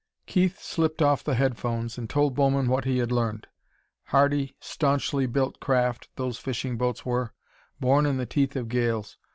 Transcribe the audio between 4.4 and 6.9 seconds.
staunchly built craft, those fishing